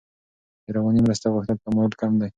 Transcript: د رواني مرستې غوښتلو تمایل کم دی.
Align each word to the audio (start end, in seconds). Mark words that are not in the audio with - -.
د 0.65 0.67
رواني 0.75 1.01
مرستې 1.03 1.27
غوښتلو 1.33 1.63
تمایل 1.65 1.91
کم 2.01 2.11
دی. 2.21 2.29